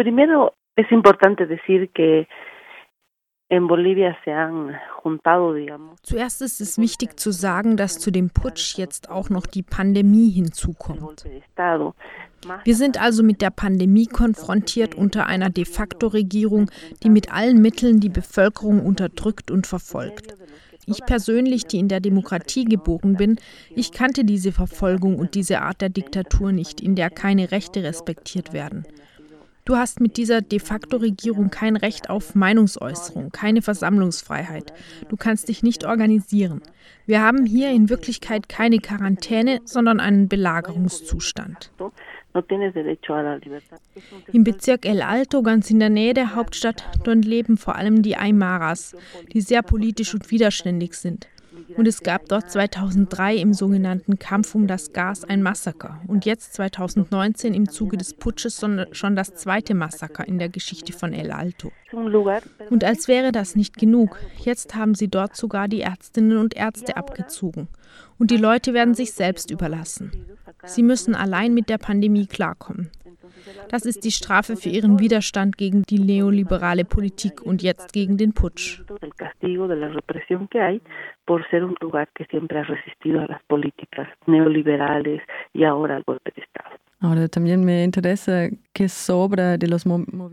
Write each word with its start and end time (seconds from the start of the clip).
primero 0.00 0.54
es 0.76 0.90
importante 0.90 1.46
decir 1.46 1.88
que 1.88 2.26
Zuerst 6.02 6.40
ist 6.40 6.60
es 6.60 6.78
wichtig 6.78 7.18
zu 7.18 7.32
sagen, 7.32 7.76
dass 7.76 7.98
zu 7.98 8.12
dem 8.12 8.30
Putsch 8.30 8.78
jetzt 8.78 9.10
auch 9.10 9.28
noch 9.28 9.44
die 9.44 9.64
Pandemie 9.64 10.30
hinzukommt. 10.30 11.24
Wir 12.62 12.74
sind 12.76 13.02
also 13.02 13.24
mit 13.24 13.42
der 13.42 13.50
Pandemie 13.50 14.06
konfrontiert 14.06 14.94
unter 14.94 15.26
einer 15.26 15.50
de 15.50 15.64
facto 15.64 16.06
Regierung, 16.06 16.70
die 17.02 17.10
mit 17.10 17.32
allen 17.32 17.60
Mitteln 17.60 17.98
die 17.98 18.08
Bevölkerung 18.08 18.86
unterdrückt 18.86 19.50
und 19.50 19.66
verfolgt. 19.66 20.36
Ich 20.86 21.04
persönlich, 21.04 21.66
die 21.66 21.80
in 21.80 21.88
der 21.88 21.98
Demokratie 22.00 22.66
geboren 22.66 23.16
bin, 23.16 23.40
ich 23.74 23.90
kannte 23.90 24.24
diese 24.24 24.52
Verfolgung 24.52 25.18
und 25.18 25.34
diese 25.34 25.60
Art 25.60 25.80
der 25.80 25.88
Diktatur 25.88 26.52
nicht, 26.52 26.80
in 26.80 26.94
der 26.94 27.10
keine 27.10 27.50
Rechte 27.50 27.82
respektiert 27.82 28.52
werden. 28.52 28.86
Du 29.70 29.76
hast 29.76 30.00
mit 30.00 30.16
dieser 30.16 30.40
de 30.40 30.58
facto 30.58 30.96
Regierung 30.96 31.48
kein 31.48 31.76
Recht 31.76 32.10
auf 32.10 32.34
Meinungsäußerung, 32.34 33.30
keine 33.30 33.62
Versammlungsfreiheit. 33.62 34.72
Du 35.08 35.16
kannst 35.16 35.48
dich 35.48 35.62
nicht 35.62 35.84
organisieren. 35.84 36.60
Wir 37.06 37.22
haben 37.22 37.46
hier 37.46 37.70
in 37.70 37.88
Wirklichkeit 37.88 38.48
keine 38.48 38.78
Quarantäne, 38.78 39.60
sondern 39.64 40.00
einen 40.00 40.26
Belagerungszustand. 40.26 41.70
Im 44.32 44.42
Bezirk 44.42 44.86
El 44.86 45.02
Alto, 45.02 45.40
ganz 45.44 45.70
in 45.70 45.78
der 45.78 45.90
Nähe 45.90 46.14
der 46.14 46.34
Hauptstadt, 46.34 46.84
dort 47.04 47.24
leben 47.24 47.56
vor 47.56 47.76
allem 47.76 48.02
die 48.02 48.16
Aymaras, 48.16 48.96
die 49.32 49.40
sehr 49.40 49.62
politisch 49.62 50.14
und 50.14 50.32
widerständig 50.32 50.94
sind. 50.94 51.28
Und 51.76 51.86
es 51.86 52.02
gab 52.02 52.28
dort 52.28 52.50
2003 52.50 53.36
im 53.36 53.52
sogenannten 53.52 54.18
Kampf 54.18 54.54
um 54.54 54.66
das 54.66 54.92
Gas 54.92 55.24
ein 55.24 55.42
Massaker 55.42 56.00
und 56.06 56.26
jetzt 56.26 56.54
2019 56.54 57.54
im 57.54 57.68
Zuge 57.68 57.96
des 57.96 58.14
Putsches 58.14 58.64
schon 58.92 59.16
das 59.16 59.34
zweite 59.34 59.74
Massaker 59.74 60.26
in 60.26 60.38
der 60.38 60.48
Geschichte 60.48 60.92
von 60.92 61.12
El 61.12 61.30
Alto. 61.30 61.72
Und 62.70 62.84
als 62.84 63.08
wäre 63.08 63.32
das 63.32 63.56
nicht 63.56 63.76
genug, 63.76 64.18
jetzt 64.38 64.74
haben 64.74 64.94
sie 64.94 65.08
dort 65.08 65.36
sogar 65.36 65.68
die 65.68 65.80
Ärztinnen 65.80 66.38
und 66.38 66.56
Ärzte 66.56 66.96
abgezogen. 66.96 67.68
Und 68.18 68.30
die 68.30 68.36
Leute 68.36 68.74
werden 68.74 68.94
sich 68.94 69.12
selbst 69.12 69.50
überlassen. 69.50 70.12
Sie 70.64 70.82
müssen 70.82 71.14
allein 71.14 71.54
mit 71.54 71.68
der 71.68 71.78
Pandemie 71.78 72.26
klarkommen. 72.26 72.90
Das 73.68 73.84
ist 73.84 74.04
die 74.04 74.10
Strafe 74.10 74.56
für 74.56 74.68
ihren 74.68 74.98
Widerstand 74.98 75.56
gegen 75.56 75.82
die 75.82 75.98
neoliberale 75.98 76.84
Politik 76.84 77.42
und 77.42 77.62
jetzt 77.62 77.92
gegen 77.92 78.16
den 78.16 78.32
Putsch. 78.32 78.82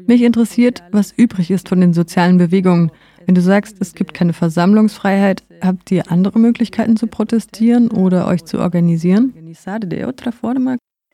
Mich 0.07 0.21
interessiert, 0.21 0.83
was 0.91 1.17
übrig 1.17 1.51
ist 1.51 1.69
von 1.69 1.79
den 1.81 1.93
sozialen 1.93 2.37
Bewegungen. 2.37 2.91
Wenn 3.25 3.35
du 3.35 3.41
sagst, 3.41 3.79
es 3.79 3.93
gibt 3.93 4.13
keine 4.13 4.33
Versammlungsfreiheit, 4.33 5.43
habt 5.63 5.91
ihr 5.91 6.03
andere 6.09 6.39
Möglichkeiten 6.39 6.97
zu 6.97 7.07
protestieren 7.07 7.89
oder 7.91 8.27
euch 8.27 8.43
zu 8.45 8.59
organisieren? 8.59 9.33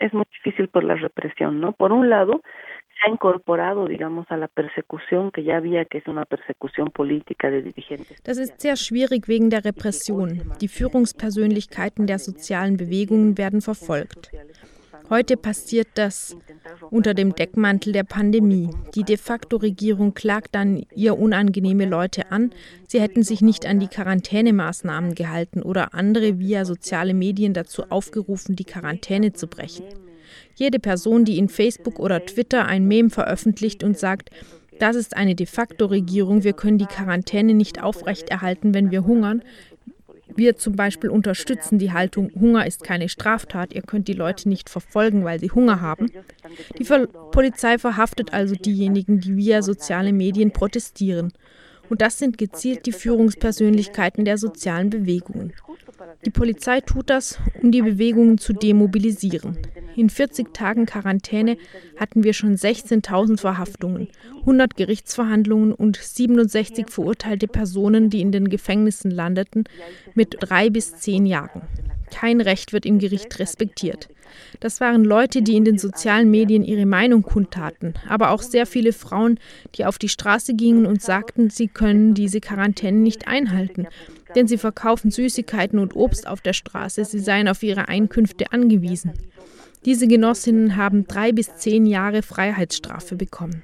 es 0.04 0.14
muy 0.14 0.26
difícil 0.32 0.68
por 0.68 0.84
la 0.84 0.96
represión, 0.96 1.60
¿no? 1.60 1.72
Por 1.72 1.92
un 1.92 2.10
lado, 2.10 2.42
ha 3.04 3.10
incorporado, 3.10 3.88
digamos, 3.88 4.26
a 4.30 4.38
la 4.38 4.48
persecución 4.48 5.32
que 5.32 5.44
ya 5.44 5.58
había, 5.58 5.86
que 5.86 5.98
es 5.98 6.08
una 6.08 6.26
persecución 6.26 6.90
política 6.90 7.50
de 7.50 7.62
dirigentes. 7.62 8.22
Das 8.24 8.38
ist 8.38 8.62
sehr 8.62 8.76
schwierig 8.76 9.28
wegen 9.28 9.50
der 9.50 9.66
Repression. 9.66 10.42
Die 10.62 10.68
Führungspersönlichkeiten 10.68 12.08
der 12.08 12.20
sozialen 12.20 12.78
Bewegungen 12.78 13.38
werden 13.38 13.62
verfolgt. 13.62 14.32
Heute 15.10 15.36
passiert 15.36 15.90
das 15.96 16.38
unter 16.90 17.14
dem 17.14 17.36
Deckmantel 17.36 17.92
der 17.92 18.06
Pandemie. 18.06 18.70
Die 18.96 19.04
de 19.04 19.18
facto 19.18 19.58
Regierung 19.58 20.14
klagt 20.14 20.56
dann 20.56 20.86
ihr 20.96 21.20
unangenehme 21.20 21.86
Leute 21.86 22.32
an, 22.32 22.52
sie 22.88 23.02
hätten 23.02 23.24
sich 23.24 23.42
nicht 23.42 23.66
an 23.66 23.80
die 23.80 23.90
Quarantänemaßnahmen 23.90 25.14
gehalten 25.14 25.62
oder 25.62 25.94
andere 25.94 26.40
via 26.40 26.64
soziale 26.64 27.14
Medien 27.14 27.54
dazu 27.54 27.84
aufgerufen, 27.90 28.56
die 28.56 28.64
Quarantäne 28.64 29.34
zu 29.34 29.48
brechen. 29.48 29.86
Jede 30.56 30.80
Person, 30.80 31.26
die 31.26 31.38
in 31.38 31.50
Facebook 31.50 32.00
oder 32.00 32.26
Twitter 32.26 32.66
ein 32.66 32.88
Mem 32.88 33.10
veröffentlicht 33.10 33.84
und 33.84 33.98
sagt, 33.98 34.30
das 34.80 34.96
ist 34.96 35.16
eine 35.16 35.36
de 35.36 35.46
facto 35.46 35.86
Regierung, 35.86 36.44
wir 36.44 36.54
können 36.54 36.78
die 36.78 36.86
Quarantäne 36.86 37.54
nicht 37.54 37.82
aufrechterhalten, 37.82 38.74
wenn 38.74 38.92
wir 38.92 39.06
hungern, 39.06 39.44
wir 40.36 40.56
zum 40.56 40.76
Beispiel 40.76 41.10
unterstützen 41.10 41.80
die 41.80 41.92
Haltung, 41.92 42.32
Hunger 42.40 42.66
ist 42.66 42.84
keine 42.84 43.10
Straftat, 43.10 43.74
ihr 43.74 43.82
könnt 43.82 44.08
die 44.08 44.14
Leute 44.14 44.50
nicht 44.50 44.70
verfolgen, 44.70 45.24
weil 45.24 45.40
sie 45.40 45.52
Hunger 45.52 45.82
haben. 45.82 46.12
Die 46.78 46.86
Polizei 47.32 47.78
verhaftet 47.78 48.34
also 48.34 48.56
diejenigen, 48.56 49.20
die 49.20 49.36
via 49.36 49.62
soziale 49.62 50.14
Medien 50.14 50.52
protestieren. 50.52 51.34
Und 51.90 52.02
das 52.02 52.18
sind 52.18 52.38
gezielt 52.38 52.86
die 52.86 52.94
Führungspersönlichkeiten 52.94 54.26
der 54.26 54.38
sozialen 54.38 54.90
Bewegungen. 54.90 55.54
Die 56.26 56.32
Polizei 56.32 56.82
tut 56.82 57.10
das, 57.10 57.40
um 57.62 57.72
die 57.72 57.82
Bewegungen 57.82 58.38
zu 58.38 58.54
demobilisieren. 58.54 59.58
In 59.96 60.10
40 60.10 60.54
Tagen 60.54 60.86
Quarantäne 60.86 61.58
hatten 61.98 62.24
wir 62.24 62.34
schon 62.34 62.56
16.000 62.56 63.40
Verhaftungen, 63.40 64.08
100 64.42 64.76
Gerichtsverhandlungen 64.76 65.74
und 65.74 65.98
67 65.98 66.90
verurteilte 66.90 67.48
Personen, 67.48 68.10
die 68.10 68.22
in 68.22 68.32
den 68.32 68.50
Gefängnissen 68.50 69.12
landeten, 69.12 69.66
mit 70.16 70.38
drei 70.40 70.70
bis 70.70 70.96
zehn 70.98 71.26
Jahren. 71.26 71.62
Kein 72.12 72.42
Recht 72.42 72.74
wird 72.74 72.86
im 72.86 73.00
Gericht 73.00 73.40
respektiert. 73.40 74.10
Das 74.60 74.80
waren 74.82 75.04
Leute, 75.04 75.42
die 75.42 75.56
in 75.56 75.66
den 75.66 75.78
sozialen 75.78 76.30
Medien 76.30 76.64
ihre 76.64 76.86
Meinung 76.86 77.24
kundtaten, 77.24 77.94
aber 78.08 78.32
auch 78.32 78.42
sehr 78.42 78.66
viele 78.66 78.94
Frauen, 78.94 79.40
die 79.76 79.86
auf 79.86 79.98
die 79.98 80.10
Straße 80.10 80.54
gingen 80.54 80.86
und 80.86 81.02
sagten, 81.02 81.50
sie 81.50 81.68
können 81.68 82.14
diese 82.14 82.40
Quarantäne 82.40 83.00
nicht 83.00 83.28
einhalten, 83.28 83.88
denn 84.36 84.48
sie 84.48 84.58
verkaufen 84.58 85.12
Süßigkeiten 85.12 85.80
und 85.80 85.96
Obst 85.96 86.28
auf 86.28 86.42
der 86.42 86.54
Straße, 86.54 87.06
sie 87.06 87.20
seien 87.20 87.48
auf 87.48 87.64
ihre 87.64 87.88
Einkünfte 87.88 88.52
angewiesen. 88.52 89.14
Diese 89.86 90.08
Genossinnen 90.08 90.78
haben 90.78 91.08
drei 91.08 91.32
bis 91.32 91.56
zehn 91.56 91.86
Jahre 91.86 92.22
Freiheitsstrafe 92.22 93.16
bekommen. 93.16 93.64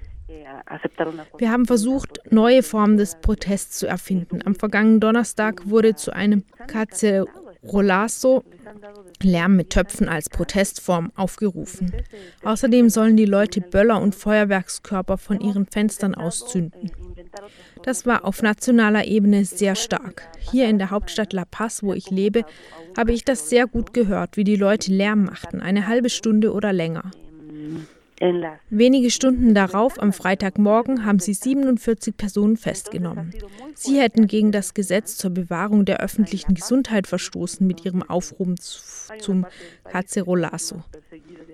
Wir 1.38 1.52
haben 1.52 1.66
versucht, 1.66 2.20
neue 2.30 2.64
Formen 2.64 2.98
des 2.98 3.16
Protests 3.22 3.80
zu 3.80 3.88
erfinden. 3.88 4.40
Am 4.46 4.56
vergangenen 4.56 5.00
Donnerstag 5.00 5.70
wurde 5.70 5.96
zu 5.96 6.12
einem 6.12 6.44
Cacerolazo 6.68 8.44
Lärm 9.22 9.56
mit 9.56 9.72
Töpfen 9.72 10.08
als 10.08 10.30
Protestform 10.30 11.12
aufgerufen. 11.16 11.92
Außerdem 12.44 12.90
sollen 12.90 13.18
die 13.18 13.26
Leute 13.26 13.62
Böller 13.62 14.02
und 14.02 14.16
Feuerwerkskörper 14.16 15.18
von 15.18 15.40
ihren 15.42 15.66
Fenstern 15.66 16.16
auszünden. 16.16 16.92
Das 17.84 18.06
war 18.06 18.26
auf 18.26 18.42
nationaler 18.42 19.06
Ebene 19.06 19.46
sehr 19.46 19.76
stark. 19.76 20.28
Hier 20.52 20.68
in 20.70 20.78
der 20.78 20.90
Hauptstadt 20.90 21.34
La 21.34 21.46
Paz, 21.46 21.84
wo 21.84 21.94
ich 21.94 22.10
lebe, 22.10 22.44
habe 22.98 23.14
ich 23.14 23.24
das 23.24 23.50
sehr 23.50 23.68
gut 23.68 23.94
gehört, 23.94 24.38
wie 24.38 24.44
die 24.44 24.56
Leute 24.56 24.92
Lärm 24.92 25.26
machten, 25.26 25.62
eine 25.62 25.88
halbe 25.88 26.10
Stunde 26.10 26.54
oder 26.54 26.74
länger. 26.74 27.12
Wenige 28.70 29.12
Stunden 29.12 29.54
darauf, 29.54 30.00
am 30.02 30.12
Freitagmorgen, 30.12 31.06
haben 31.06 31.20
sie 31.20 31.34
47 31.34 32.18
Personen 32.18 32.58
festgenommen. 32.58 33.34
Sie 33.76 34.00
hätten 34.00 34.28
gegen 34.28 34.52
das 34.52 34.74
Gesetz 34.74 35.16
zur 35.16 35.32
Bewahrung 35.32 35.86
der 35.86 36.02
öffentlichen 36.02 36.54
Gesundheit 36.54 37.08
verstoßen 37.08 37.66
mit 37.66 37.86
ihrem 37.86 38.04
Aufruf 38.04 39.10
zum 39.20 39.46
Cacerolazo. 39.86 40.84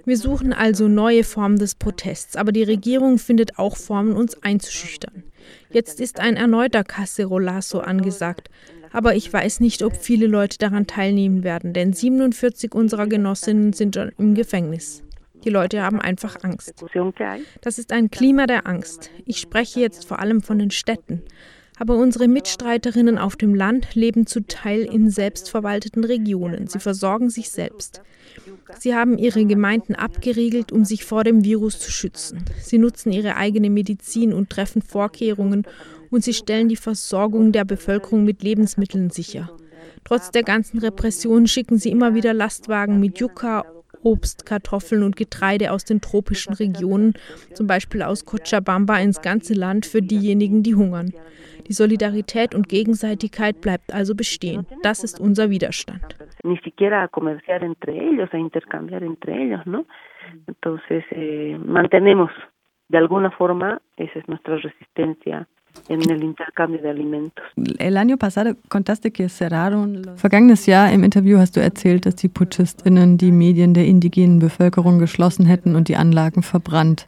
Wir 0.05 0.17
suchen 0.17 0.53
also 0.53 0.87
neue 0.87 1.23
Formen 1.23 1.57
des 1.57 1.75
Protests, 1.75 2.35
aber 2.35 2.51
die 2.51 2.63
Regierung 2.63 3.19
findet 3.19 3.59
auch 3.59 3.77
Formen, 3.77 4.13
uns 4.13 4.41
einzuschüchtern. 4.41 5.23
Jetzt 5.69 5.99
ist 5.99 6.19
ein 6.19 6.35
erneuter 6.35 6.83
Cacerolazo 6.83 7.79
angesagt, 7.79 8.49
aber 8.91 9.15
ich 9.15 9.31
weiß 9.31 9.59
nicht, 9.59 9.83
ob 9.83 9.95
viele 9.95 10.25
Leute 10.25 10.57
daran 10.57 10.87
teilnehmen 10.87 11.43
werden, 11.43 11.73
denn 11.73 11.93
47 11.93 12.73
unserer 12.73 13.07
Genossinnen 13.07 13.73
sind 13.73 13.95
schon 13.95 14.11
im 14.17 14.35
Gefängnis. 14.35 15.04
Die 15.45 15.51
Leute 15.51 15.83
haben 15.83 16.01
einfach 16.01 16.37
Angst. 16.41 16.83
Das 17.61 17.77
ist 17.77 17.91
ein 17.91 18.09
Klima 18.09 18.47
der 18.47 18.65
Angst. 18.65 19.11
Ich 19.25 19.39
spreche 19.39 19.79
jetzt 19.79 20.05
vor 20.05 20.19
allem 20.19 20.41
von 20.41 20.57
den 20.57 20.71
Städten. 20.71 21.21
Aber 21.77 21.97
unsere 21.97 22.27
Mitstreiterinnen 22.27 23.17
auf 23.17 23.35
dem 23.35 23.53
Land 23.53 23.95
leben 23.95 24.25
zu 24.25 24.41
Teil 24.41 24.81
in 24.81 25.09
selbstverwalteten 25.09 26.03
Regionen. 26.03 26.67
Sie 26.67 26.79
versorgen 26.79 27.29
sich 27.29 27.49
selbst. 27.51 28.01
Sie 28.79 28.95
haben 28.95 29.17
ihre 29.17 29.45
Gemeinden 29.45 29.93
abgeriegelt, 29.93 30.71
um 30.71 30.83
sich 30.85 31.05
vor 31.05 31.23
dem 31.23 31.43
Virus 31.43 31.79
zu 31.79 31.91
schützen. 31.91 32.43
Sie 32.61 32.77
nutzen 32.77 33.11
ihre 33.11 33.35
eigene 33.35 33.69
Medizin 33.69 34.33
und 34.33 34.49
treffen 34.49 34.81
Vorkehrungen 34.81 35.63
und 36.09 36.23
sie 36.23 36.33
stellen 36.33 36.69
die 36.69 36.75
Versorgung 36.75 37.51
der 37.51 37.65
Bevölkerung 37.65 38.23
mit 38.23 38.41
Lebensmitteln 38.41 39.09
sicher. 39.09 39.49
Trotz 40.05 40.31
der 40.31 40.43
ganzen 40.43 40.79
Repression 40.79 41.47
schicken 41.47 41.77
sie 41.77 41.89
immer 41.89 42.13
wieder 42.13 42.33
Lastwagen 42.33 42.99
mit 42.99 43.19
Yucca 43.19 43.65
Obst, 44.05 44.45
Kartoffeln 44.45 45.03
und 45.03 45.15
Getreide 45.15 45.71
aus 45.71 45.83
den 45.83 45.99
tropischen 45.99 46.53
Regionen, 46.53 47.13
zum 47.53 47.67
Beispiel 47.67 48.01
aus 48.03 48.23
Cochabamba, 48.25 48.99
ins 48.99 49.21
ganze 49.21 49.53
Land 49.53 49.85
für 49.85 50.01
diejenigen, 50.01 50.63
die 50.63 50.75
hungern. 50.75 51.11
Die 51.67 51.73
Solidarität 51.73 52.55
und 52.55 52.69
Gegenseitigkeit 52.69 53.59
bleibt 53.59 53.93
also 53.93 54.15
bestehen. 54.15 54.65
Das 54.83 55.03
ist 55.03 55.19
unser 55.19 55.49
Widerstand. 55.49 56.15
Ni 56.43 56.57
siquiera 56.63 57.03
a 57.03 57.07
comerciar 57.07 57.63
entre 57.63 57.91
ellos, 57.91 58.29
a 58.31 58.37
intercambiar 58.37 59.01
entre 59.01 59.33
ellos, 59.33 59.65
¿no? 59.65 59.85
Entonces, 60.47 61.03
eh, 61.11 61.57
mantenemos 61.57 62.29
De 62.87 62.97
alguna 62.97 63.31
forma, 63.31 63.81
esa 63.97 64.19
es 64.19 64.27
nuestra 64.27 64.57
resistencia 64.57 65.47
en 65.89 66.09
el 66.09 66.23
intercambio 66.23 66.81
de 66.81 66.89
alimentos. 66.89 67.45
El 67.77 67.97
año 67.97 68.17
pasado 68.17 68.55
contaste 68.69 69.11
que 69.11 69.29
cerraron. 69.29 70.01
Vergangenes 70.15 70.65
Jahr 70.65 70.91
im 70.91 71.03
Interview 71.03 71.37
hast 71.37 71.55
du 71.55 71.61
erzählt, 71.61 72.05
dass 72.05 72.15
die 72.15 72.27
PutschistInnen 72.27 73.17
die 73.17 73.31
Medien 73.31 73.73
der 73.73 73.85
indigenen 73.85 74.39
Bevölkerung 74.39 74.99
geschlossen 74.99 75.45
hätten 75.45 75.75
und 75.75 75.87
die 75.87 75.95
Anlagen 75.95 76.43
verbrannt. 76.43 77.07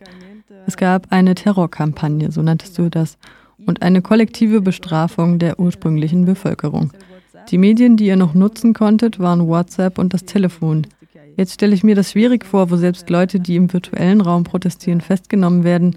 Es 0.65 0.77
gab 0.77 1.07
eine 1.12 1.33
Terrorkampagne, 1.33 2.31
so 2.31 2.41
nanntest 2.41 2.77
du 2.77 2.89
das, 2.89 3.18
und 3.65 3.81
eine 3.81 4.01
kollektive 4.01 4.62
Bestrafung 4.62 5.39
der 5.39 5.59
ursprünglichen 5.59 6.25
Bevölkerung. 6.25 6.91
Die 7.50 7.57
Medien, 7.57 7.95
die 7.95 8.07
ihr 8.07 8.18
noch 8.18 8.33
nutzen 8.33 8.73
konntet, 8.73 9.19
waren 9.19 9.47
WhatsApp 9.47 9.97
und 9.97 10.13
das 10.13 10.25
Telefon. 10.25 10.85
Jetzt 11.38 11.53
stelle 11.53 11.73
ich 11.73 11.83
mir 11.83 11.95
das 11.95 12.12
schwierig 12.12 12.45
vor, 12.45 12.71
wo 12.71 12.75
selbst 12.75 13.09
Leute, 13.09 13.39
die 13.39 13.56
im 13.56 13.71
virtuellen 13.71 14.21
Raum 14.21 14.44
protestieren, 14.44 15.01
festgenommen 15.01 15.63
werden. 15.63 15.95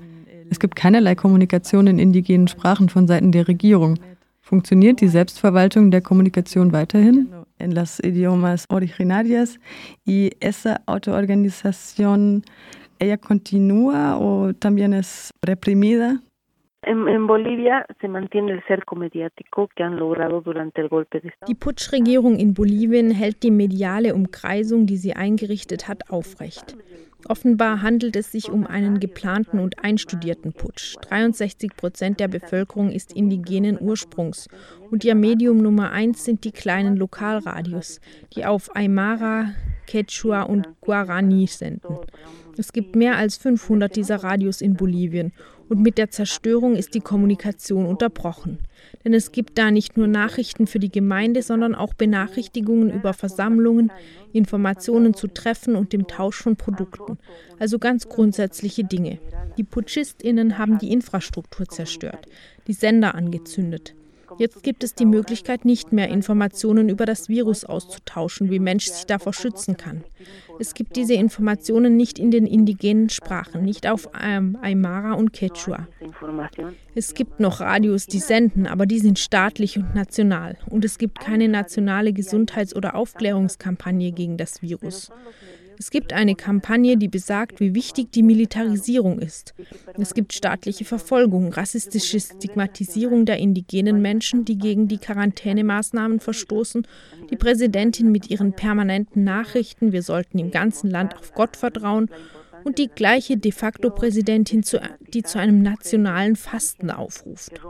Es 0.50 0.58
gibt 0.58 0.75
keinerlei 0.75 1.14
Kommunikation 1.14 1.87
in 1.87 2.00
indigenen 2.00 2.49
Sprachen 2.49 2.88
von 2.88 3.06
Seiten 3.06 3.31
der 3.31 3.47
Regierung. 3.47 3.99
Funktioniert 4.41 5.00
die 5.00 5.06
Selbstverwaltung 5.06 5.93
der 5.93 6.00
Kommunikation 6.00 6.73
weiterhin? 6.73 7.29
En 7.58 7.70
las 7.70 8.00
idiomas 8.00 8.64
originarias 8.69 9.61
y 10.05 10.32
esa 10.41 10.81
autoorganización, 10.87 12.43
ella 12.99 13.17
continúa 13.17 14.19
o 14.19 14.52
también 14.52 14.93
es 14.93 15.31
reprimida? 15.43 16.20
Die 21.47 21.55
Putschregierung 21.55 22.37
in 22.37 22.55
Bolivien 22.55 23.11
hält 23.11 23.43
die 23.43 23.50
mediale 23.50 24.15
Umkreisung, 24.15 24.87
die 24.87 24.97
sie 24.97 25.15
eingerichtet 25.15 25.88
hat, 25.88 26.11
aufrecht. 26.11 26.77
Offenbar 27.29 27.82
handelt 27.82 28.17
es 28.17 28.32
sich 28.32 28.50
um 28.50 28.67
einen 28.67 28.99
geplanten 28.99 29.59
und 29.59 29.85
einstudierten 29.85 30.55
Putsch. 30.55 30.97
63 31.03 31.77
Prozent 31.77 32.19
der 32.19 32.29
Bevölkerung 32.29 32.91
ist 32.91 33.12
indigenen 33.15 33.79
Ursprungs 33.79 34.49
und 34.91 35.05
ihr 35.05 35.15
Medium 35.15 35.59
Nummer 35.59 35.91
eins 35.93 36.25
sind 36.25 36.44
die 36.44 36.53
kleinen 36.53 36.97
Lokalradios, 36.97 38.00
die 38.35 38.47
auf 38.47 38.75
Aymara, 38.75 39.53
Quechua 39.87 40.43
und 40.43 40.67
Guarani 40.81 41.47
senden. 41.47 41.99
Es 42.56 42.73
gibt 42.73 42.97
mehr 42.97 43.17
als 43.17 43.37
500 43.37 43.94
dieser 43.94 44.23
Radios 44.23 44.61
in 44.61 44.75
Bolivien 44.75 45.33
und 45.71 45.81
mit 45.81 45.99
der 45.99 46.11
Zerstörung 46.11 46.75
ist 46.75 46.95
die 46.95 47.01
Kommunikation 47.01 47.87
unterbrochen. 47.87 48.59
Denn 49.05 49.15
es 49.15 49.31
gibt 49.31 49.57
da 49.57 49.71
nicht 49.71 49.97
nur 49.97 50.09
Nachrichten 50.09 50.67
für 50.67 50.81
die 50.81 50.91
Gemeinde, 50.91 51.43
sondern 51.43 51.77
auch 51.77 51.95
Benachrichtigungen 51.95 52.91
über 52.91 53.15
Versammlungen, 53.15 53.93
Informationen 54.33 55.15
zu 55.15 55.29
Treffen 55.29 55.77
und 55.77 55.93
dem 55.93 56.09
Tausch 56.09 56.43
von 56.43 56.57
Produkten. 56.57 57.19
Also 57.61 57.79
ganz 57.79 58.09
grundsätzliche 58.09 58.83
Dinge. 58.83 59.21
Die 59.57 59.65
Putschistinnen 59.65 60.59
haben 60.59 60.79
die 60.79 60.93
Infrastruktur 60.93 61.67
zerstört, 61.67 62.27
die 62.67 62.73
Sender 62.73 63.15
angezündet. 63.15 63.95
Jetzt 64.38 64.62
gibt 64.62 64.85
es 64.85 64.94
die 64.94 65.06
Möglichkeit, 65.06 65.65
nicht 65.65 65.93
mehr 65.93 66.09
Informationen 66.09 66.88
über 66.88 67.06
das 67.06 67.29
Virus 67.29 67.65
auszutauschen, 67.65 68.50
wie 68.50 68.59
Mensch 68.59 68.87
sich 68.87 69.06
davor 69.06 69.32
schützen 69.32 69.77
kann. 69.77 70.05
Es 70.59 70.75
gibt 70.75 70.97
diese 70.97 71.15
Informationen 71.15 71.97
nicht 71.97 72.19
in 72.19 72.31
den 72.31 72.47
indigenen 72.47 73.09
Sprachen, 73.09 73.65
nicht 73.65 73.88
auf 73.88 74.09
ähm, 74.21 74.59
Aymara 74.61 75.15
und 75.15 75.32
Quechua. 75.32 75.88
Es 76.94 77.15
gibt 77.15 77.41
noch 77.41 77.61
Radios, 77.61 78.06
die 78.06 78.19
senden, 78.19 78.67
aber 78.67 78.87
die 78.87 78.99
sind 78.99 79.19
staatlich 79.19 79.79
und 79.79 79.94
national. 79.94 80.59
Und 80.69 80.85
es 80.85 80.99
gibt 80.99 81.21
keine 81.21 81.49
nationale 81.49 82.12
Gesundheits- 82.12 82.76
oder 82.76 82.94
Aufklärungskampagne 82.94 84.12
gegen 84.12 84.37
das 84.37 84.61
Virus. 84.62 85.11
Es 85.81 85.91
gibt 85.91 86.12
eine 86.12 86.35
Kampagne, 86.35 86.99
die 86.99 87.09
besagt, 87.09 87.59
wie 87.59 87.75
wichtig 87.75 88.12
die 88.12 88.23
Militarisierung 88.23 89.19
ist. 89.19 89.55
Es 89.97 90.12
gibt 90.12 90.35
staatliche 90.35 90.85
Verfolgung, 90.85 91.55
rassistische 91.55 92.21
Stigmatisierung 92.21 93.25
der 93.25 93.38
indigenen 93.38 94.03
Menschen, 94.03 94.44
die 94.44 94.59
gegen 94.59 94.88
die 94.88 94.99
Quarantänemaßnahmen 94.99 96.21
verstoßen, 96.21 96.87
die 97.31 97.37
Präsidentin 97.37 98.12
mit 98.12 98.29
ihren 98.29 98.53
permanenten 98.53 99.25
Nachrichten, 99.25 99.93
wir 99.93 100.03
sollten 100.03 100.38
im 100.38 100.50
ganzen 100.50 100.91
Land 100.91 101.17
auf 101.17 101.32
Gott 101.32 101.56
vertrauen, 101.56 102.11
und 102.65 102.79
die 102.79 102.89
gleiche 102.89 103.37
de 103.37 103.53
facto 103.53 103.91
Präsidentin, 103.91 104.65
die 105.12 105.23
zu 105.23 105.39
einem 105.39 105.62
nationalen 105.62 106.37
Fasten 106.37 106.91
aufruft. 106.91 107.61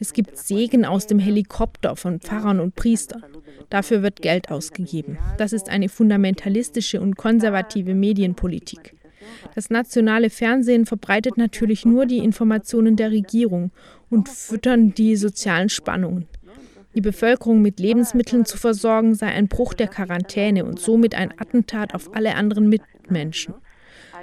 Es 0.00 0.12
gibt 0.12 0.36
Segen 0.36 0.84
aus 0.84 1.06
dem 1.06 1.18
Helikopter 1.18 1.96
von 1.96 2.20
Pfarrern 2.20 2.60
und 2.60 2.74
Priestern. 2.74 3.24
Dafür 3.70 4.02
wird 4.02 4.22
Geld 4.22 4.50
ausgegeben. 4.50 5.18
Das 5.38 5.52
ist 5.52 5.68
eine 5.68 5.88
fundamentalistische 5.88 7.00
und 7.00 7.16
konservative 7.16 7.94
Medienpolitik. 7.94 8.94
Das 9.54 9.70
nationale 9.70 10.30
Fernsehen 10.30 10.86
verbreitet 10.86 11.36
natürlich 11.36 11.84
nur 11.84 12.06
die 12.06 12.18
Informationen 12.18 12.96
der 12.96 13.10
Regierung 13.10 13.70
und 14.08 14.28
füttern 14.28 14.94
die 14.94 15.16
sozialen 15.16 15.68
Spannungen. 15.68 16.26
Die 16.94 17.00
Bevölkerung 17.00 17.60
mit 17.60 17.78
Lebensmitteln 17.78 18.44
zu 18.44 18.56
versorgen 18.56 19.14
sei 19.14 19.26
ein 19.28 19.48
Bruch 19.48 19.74
der 19.74 19.88
Quarantäne 19.88 20.64
und 20.64 20.80
somit 20.80 21.14
ein 21.14 21.32
Attentat 21.38 21.94
auf 21.94 22.14
alle 22.14 22.34
anderen 22.34 22.68
Mitmenschen. 22.68 23.54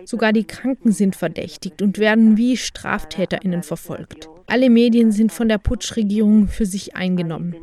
Sogar 0.03 0.33
die 0.33 0.44
Kranken 0.44 0.92
sind 0.92 1.15
verdächtigt 1.15 1.81
und 1.81 1.97
werden 1.97 2.38
wie 2.38 2.57
Straftäterinnen 2.57 3.63
verfolgt. 3.63 4.27
Alle 4.47 4.69
Medien 4.69 5.12
sind 5.12 5.31
von 5.31 5.47
der 5.47 5.57
Putschregierung 5.57 6.47
für 6.47 6.65
sich 6.65 6.95
eingenommen. 6.95 7.56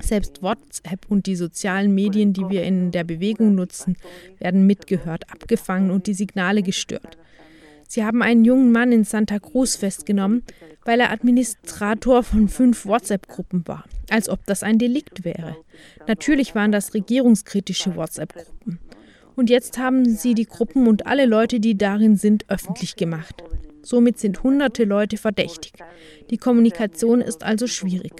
Selbst 0.00 0.42
WhatsApp 0.42 1.06
und 1.08 1.26
die 1.26 1.36
sozialen 1.36 1.94
Medien, 1.94 2.32
die 2.32 2.48
wir 2.48 2.64
in 2.64 2.90
der 2.90 3.04
Bewegung 3.04 3.54
nutzen, 3.54 3.96
werden 4.38 4.66
mitgehört, 4.66 5.30
abgefangen 5.30 5.90
und 5.90 6.06
die 6.06 6.14
Signale 6.14 6.62
gestört. 6.62 7.16
Sie 7.88 8.04
haben 8.04 8.22
einen 8.22 8.44
jungen 8.44 8.70
Mann 8.70 8.92
in 8.92 9.04
Santa 9.04 9.38
Cruz 9.40 9.76
festgenommen, 9.76 10.44
weil 10.84 11.00
er 11.00 11.10
Administrator 11.10 12.22
von 12.22 12.48
fünf 12.48 12.86
WhatsApp-Gruppen 12.86 13.66
war, 13.66 13.84
als 14.10 14.28
ob 14.28 14.46
das 14.46 14.62
ein 14.62 14.78
Delikt 14.78 15.24
wäre. 15.24 15.56
Natürlich 16.06 16.54
waren 16.54 16.70
das 16.70 16.94
regierungskritische 16.94 17.96
WhatsApp-Gruppen. 17.96 18.78
Und 19.40 19.48
jetzt 19.48 19.78
haben 19.78 20.04
sie 20.04 20.34
die 20.34 20.44
Gruppen 20.44 20.86
und 20.86 21.06
alle 21.06 21.24
Leute, 21.24 21.60
die 21.60 21.78
darin 21.78 22.16
sind, 22.16 22.44
öffentlich 22.50 22.94
gemacht. 22.96 23.42
Somit 23.80 24.18
sind 24.18 24.42
hunderte 24.42 24.84
Leute 24.84 25.16
verdächtig. 25.16 25.72
Die 26.28 26.36
Kommunikation 26.36 27.22
ist 27.22 27.42
also 27.42 27.66
schwierig. 27.66 28.12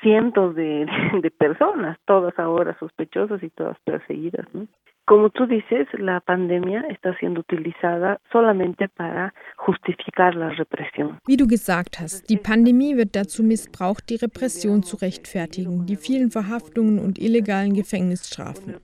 cientos 0.00 0.54
de, 0.54 0.86
de 1.22 1.30
personas, 1.30 1.98
todas 2.06 2.38
ahora 2.38 2.74
sospechosas 2.78 3.42
y 3.42 3.50
todas 3.50 3.78
perseguidas, 3.80 4.46
¿no? 4.54 4.68
Como 5.08 5.30
tú 5.30 5.46
dices, 5.46 5.88
la 5.98 6.20
pandemia 6.20 6.82
está 6.90 7.16
siendo 7.18 7.40
utilizada 7.40 8.20
solamente 8.30 8.88
para 8.90 9.32
justificar 9.56 10.34
la 10.34 10.50
represión. 10.50 11.18
Wie 11.26 11.38
du 11.38 11.46
gesagt 11.46 11.98
hast, 11.98 12.28
die 12.28 12.36
Pandemie 12.36 12.94
wird 12.94 13.16
dazu 13.16 13.42
missbraucht, 13.42 14.10
die 14.10 14.16
Repression 14.16 14.82
zu 14.82 14.96
rechtfertigen, 14.96 15.86
die 15.86 15.96
vielen 15.96 16.30
Verhaftungen 16.30 16.98
und 16.98 17.18
illegalen 17.18 17.72
Gefängnisstrafen. 17.72 18.74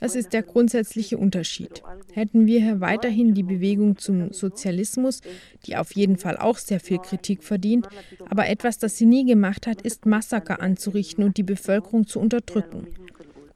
Das 0.00 0.16
ist 0.16 0.32
der 0.32 0.42
grundsätzliche 0.42 1.16
Unterschied. 1.16 1.80
Hätten 2.12 2.46
wir 2.46 2.58
hier 2.58 2.80
weiterhin 2.80 3.32
die 3.32 3.44
Bewegung 3.44 3.98
zum 3.98 4.32
Sozialismus, 4.32 5.20
die 5.64 5.76
auf 5.76 5.92
jeden 5.92 6.18
Fall 6.18 6.38
auch 6.38 6.56
sehr 6.56 6.80
viel 6.80 6.98
Kritik 6.98 7.44
verdient, 7.44 7.86
aber 8.28 8.48
etwas, 8.48 8.80
das 8.80 8.98
sie 8.98 9.06
nie 9.06 9.24
gemacht 9.24 9.68
hat, 9.68 9.82
ist 9.82 10.06
Massaker 10.06 10.60
anzurichten 10.60 11.22
und 11.22 11.36
die 11.36 11.44
Bevölkerung 11.44 12.08
zu 12.08 12.18
unterdrücken. 12.18 12.88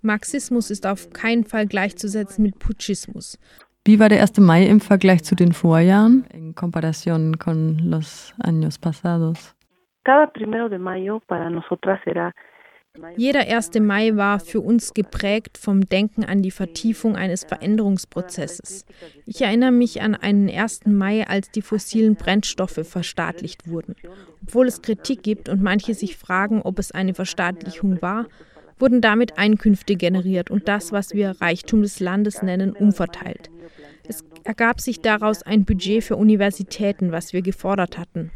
Marxismus 0.06 0.70
ist 0.70 0.86
auf 0.86 1.10
keinen 1.10 1.44
Fall 1.44 1.66
gleichzusetzen 1.66 2.42
mit 2.42 2.58
Putschismus. 2.58 3.38
Wie 3.84 4.00
war 4.00 4.08
der 4.08 4.20
1. 4.22 4.38
Mai 4.38 4.66
im 4.66 4.80
Vergleich 4.80 5.22
zu 5.22 5.34
den 5.34 5.52
Vorjahren, 5.52 6.24
in 6.32 6.54
comparación 6.54 7.38
con 7.38 7.78
los 7.78 8.34
años 8.42 8.78
pasados? 8.78 9.54
Cada 10.04 10.26
primero 10.28 10.68
de 10.68 10.78
mayo 10.78 11.20
para 11.26 11.50
nosotras 11.50 12.00
será 12.04 12.32
jeder 13.16 13.46
1. 13.46 13.80
Mai 13.80 14.16
war 14.16 14.40
für 14.40 14.60
uns 14.60 14.94
geprägt 14.94 15.58
vom 15.58 15.88
Denken 15.88 16.24
an 16.24 16.42
die 16.42 16.50
Vertiefung 16.50 17.16
eines 17.16 17.44
Veränderungsprozesses. 17.44 18.86
Ich 19.26 19.42
erinnere 19.42 19.72
mich 19.72 20.02
an 20.02 20.14
einen 20.14 20.48
1. 20.48 20.86
Mai, 20.86 21.26
als 21.26 21.50
die 21.50 21.62
fossilen 21.62 22.16
Brennstoffe 22.16 22.80
verstaatlicht 22.84 23.68
wurden. 23.68 23.96
Obwohl 24.42 24.66
es 24.66 24.82
Kritik 24.82 25.22
gibt 25.22 25.48
und 25.48 25.62
manche 25.62 25.94
sich 25.94 26.16
fragen, 26.16 26.62
ob 26.62 26.78
es 26.78 26.92
eine 26.92 27.14
Verstaatlichung 27.14 28.00
war, 28.00 28.26
wurden 28.78 29.00
damit 29.00 29.38
Einkünfte 29.38 29.96
generiert 29.96 30.50
und 30.50 30.68
das, 30.68 30.92
was 30.92 31.14
wir 31.14 31.40
Reichtum 31.40 31.82
des 31.82 32.00
Landes 32.00 32.42
nennen, 32.42 32.72
umverteilt. 32.72 33.50
Es 34.08 34.24
ergab 34.44 34.80
sich 34.80 35.00
daraus 35.00 35.42
ein 35.42 35.64
Budget 35.64 36.04
für 36.04 36.16
Universitäten, 36.16 37.12
was 37.12 37.32
wir 37.32 37.42
gefordert 37.42 37.98
hatten. 37.98 38.30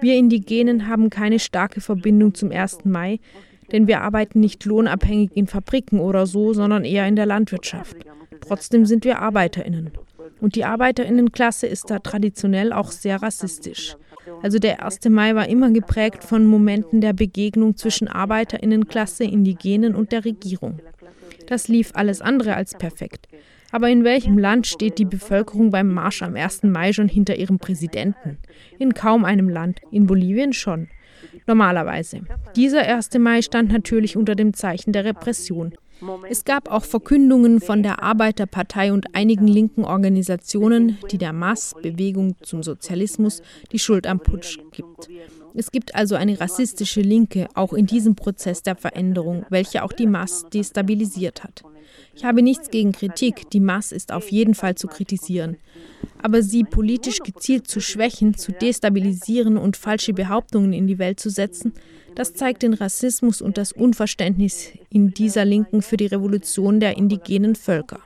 Wir 0.00 0.14
Indigenen 0.14 0.88
haben 0.88 1.10
keine 1.10 1.38
starke 1.38 1.80
Verbindung 1.80 2.34
zum 2.34 2.50
1. 2.50 2.84
Mai, 2.84 3.18
denn 3.72 3.86
wir 3.86 4.02
arbeiten 4.02 4.40
nicht 4.40 4.64
lohnabhängig 4.64 5.30
in 5.34 5.46
Fabriken 5.46 6.00
oder 6.00 6.26
so, 6.26 6.52
sondern 6.52 6.84
eher 6.84 7.08
in 7.08 7.16
der 7.16 7.26
Landwirtschaft. 7.26 7.96
Trotzdem 8.40 8.84
sind 8.84 9.04
wir 9.04 9.20
Arbeiterinnen. 9.20 9.92
Und 10.40 10.56
die 10.56 10.64
Arbeiterinnenklasse 10.64 11.66
ist 11.66 11.90
da 11.90 11.98
traditionell 12.00 12.72
auch 12.72 12.90
sehr 12.90 13.22
rassistisch. 13.22 13.96
Also 14.42 14.58
der 14.58 14.84
1. 14.84 15.00
Mai 15.08 15.34
war 15.34 15.48
immer 15.48 15.70
geprägt 15.70 16.24
von 16.24 16.46
Momenten 16.46 17.00
der 17.00 17.12
Begegnung 17.12 17.76
zwischen 17.76 18.08
Arbeiterinnenklasse, 18.08 19.24
Indigenen 19.24 19.94
und 19.94 20.12
der 20.12 20.24
Regierung. 20.24 20.80
Das 21.46 21.68
lief 21.68 21.90
alles 21.94 22.20
andere 22.20 22.54
als 22.56 22.74
perfekt. 22.74 23.28
Aber 23.70 23.88
in 23.88 24.04
welchem 24.04 24.38
Land 24.38 24.66
steht 24.66 24.98
die 24.98 25.04
Bevölkerung 25.04 25.70
beim 25.70 25.92
Marsch 25.92 26.22
am 26.22 26.36
1. 26.36 26.62
Mai 26.62 26.92
schon 26.92 27.08
hinter 27.08 27.36
ihrem 27.36 27.58
Präsidenten? 27.58 28.38
In 28.78 28.94
kaum 28.94 29.24
einem 29.24 29.48
Land, 29.48 29.80
in 29.90 30.06
Bolivien 30.06 30.52
schon. 30.52 30.88
Normalerweise. 31.46 32.20
Dieser 32.54 32.82
1. 32.82 33.10
Mai 33.18 33.42
stand 33.42 33.72
natürlich 33.72 34.16
unter 34.16 34.34
dem 34.34 34.54
Zeichen 34.54 34.92
der 34.92 35.04
Repression. 35.04 35.74
Es 36.28 36.44
gab 36.44 36.70
auch 36.70 36.84
Verkündungen 36.84 37.60
von 37.60 37.82
der 37.82 38.02
Arbeiterpartei 38.02 38.92
und 38.92 39.14
einigen 39.14 39.46
linken 39.46 39.84
Organisationen, 39.84 40.98
die 41.10 41.18
der 41.18 41.32
MAS, 41.32 41.74
Bewegung 41.80 42.36
zum 42.42 42.62
Sozialismus, 42.62 43.42
die 43.72 43.78
Schuld 43.78 44.06
am 44.06 44.20
Putsch 44.20 44.58
gibt. 44.72 45.08
Es 45.54 45.70
gibt 45.70 45.94
also 45.94 46.16
eine 46.16 46.40
rassistische 46.40 47.00
Linke 47.00 47.48
auch 47.54 47.72
in 47.72 47.86
diesem 47.86 48.16
Prozess 48.16 48.62
der 48.62 48.74
Veränderung, 48.74 49.46
welche 49.50 49.84
auch 49.84 49.92
die 49.92 50.06
MAS 50.06 50.46
destabilisiert 50.52 51.44
hat. 51.44 51.62
Ich 52.16 52.24
habe 52.24 52.42
nichts 52.42 52.70
gegen 52.70 52.92
Kritik, 52.92 53.50
die 53.50 53.60
MAS 53.60 53.92
ist 53.92 54.12
auf 54.12 54.30
jeden 54.30 54.54
Fall 54.54 54.74
zu 54.76 54.86
kritisieren. 54.86 55.56
Aber 56.22 56.42
sie 56.42 56.64
politisch 56.64 57.18
gezielt 57.18 57.66
zu 57.66 57.80
schwächen, 57.80 58.34
zu 58.36 58.52
destabilisieren 58.52 59.58
und 59.58 59.76
falsche 59.76 60.12
Behauptungen 60.12 60.72
in 60.72 60.86
die 60.86 60.98
Welt 60.98 61.20
zu 61.20 61.28
setzen, 61.28 61.72
das 62.14 62.32
zeigt 62.32 62.62
den 62.62 62.74
Rassismus 62.74 63.42
und 63.42 63.58
das 63.58 63.72
Unverständnis 63.72 64.70
in 64.88 65.10
dieser 65.10 65.44
Linken 65.44 65.82
für 65.82 65.96
die 65.96 66.06
Revolution 66.06 66.78
der 66.78 66.96
indigenen 66.96 67.56
Völker. 67.56 68.00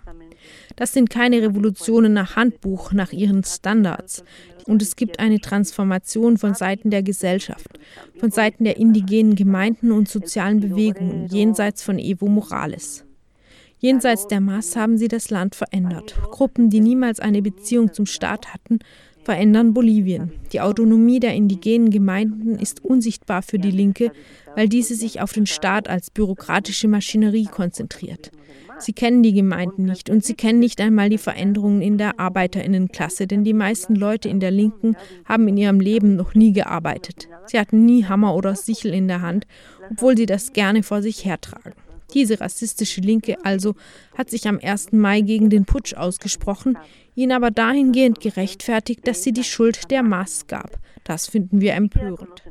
Das 0.77 0.93
sind 0.93 1.11
keine 1.11 1.43
Revolutionen 1.43 2.15
nach 2.15 2.37
Handbuch, 2.37 2.93
nach 2.93 3.12
ihren 3.12 3.45
Standards. 3.45 4.25
Und 4.65 4.81
es 4.81 4.97
gibt 4.97 5.19
eine 5.19 5.41
Transformation 5.41 6.38
von 6.38 6.55
Seiten 6.55 6.91
der 6.91 7.03
Gesellschaft, 7.03 7.79
von 8.19 8.31
Seiten 8.31 8.65
der 8.65 8.77
indigenen 8.77 9.35
Gemeinden 9.35 9.93
und 9.93 10.09
sozialen 10.09 10.61
Bewegungen 10.61 11.27
jenseits 11.27 11.83
von 11.83 11.99
Evo 11.99 12.29
Morales. 12.29 13.08
Jenseits 13.80 14.26
der 14.26 14.40
Maß 14.40 14.75
haben 14.75 14.99
sie 14.99 15.06
das 15.06 15.30
Land 15.30 15.54
verändert. 15.54 16.16
Gruppen, 16.30 16.68
die 16.68 16.80
niemals 16.80 17.20
eine 17.20 17.42
Beziehung 17.42 17.92
zum 17.92 18.06
Staat 18.06 18.52
hatten, 18.52 18.80
verändern 19.23 19.73
Bolivien. 19.73 20.32
Die 20.52 20.61
Autonomie 20.61 21.20
der 21.20 21.35
indigenen 21.35 21.90
Gemeinden 21.90 22.58
ist 22.58 22.85
unsichtbar 22.85 23.42
für 23.42 23.58
die 23.58 23.70
Linke, 23.70 24.11
weil 24.56 24.68
diese 24.68 24.94
sich 24.94 25.20
auf 25.20 25.32
den 25.32 25.47
Staat 25.47 25.88
als 25.88 26.11
bürokratische 26.11 26.88
Maschinerie 26.88 27.44
konzentriert. 27.44 28.32
Sie 28.80 28.92
kennen 28.92 29.23
die 29.23 29.32
Gemeinden 29.32 29.85
nicht 29.85 30.08
und 30.11 30.25
sie 30.25 30.35
kennen 30.35 30.61
nicht 30.61 30.80
einmal 30.80 31.08
die 31.08 31.18
Veränderungen 31.18 31.82
in 31.82 31.99
der 31.99 32.18
Arbeiterinnenklasse, 32.18 33.26
denn 33.26 33.44
die 33.44 33.52
meisten 33.52 33.94
Leute 33.94 34.28
in 34.28 34.40
der 34.40 34.50
Linken 34.50 34.97
haben 35.25 35.47
in 35.47 35.56
ihrem 35.56 35.80
Leben 35.80 36.16
noch 36.16 36.35
nie 36.35 36.52
gearbeitet. 36.52 37.28
Sie 37.47 37.58
hatten 37.58 37.85
nie 37.85 38.04
Hammer 38.06 38.35
oder 38.35 38.54
Sichel 38.54 38.94
in 38.94 39.08
der 39.08 39.20
Hand, 39.20 39.47
obwohl 39.90 40.16
sie 40.16 40.26
das 40.26 40.52
gerne 40.52 40.82
vor 40.82 41.02
sich 41.02 41.25
hertragen. 41.25 41.75
Diese 42.15 42.41
rassistische 42.41 43.00
Linke 43.00 43.37
also 43.45 43.75
hat 44.17 44.31
sich 44.31 44.49
am 44.49 44.59
1. 44.62 44.93
Mai 44.93 45.21
gegen 45.21 45.50
den 45.50 45.65
Putsch 45.65 45.95
ausgesprochen, 45.95 46.79
ihn 47.15 47.33
aber 47.33 47.50
dahingehend 47.50 48.21
gerechtfertigt, 48.21 49.07
dass 49.07 49.23
sie 49.23 49.33
die 49.33 49.45
Schuld 49.45 49.91
der 49.91 50.03
Maß 50.03 50.47
gab. 50.47 50.71
Das 51.05 51.29
finden 51.29 51.61
wir 51.61 51.75
empörend. 51.75 52.43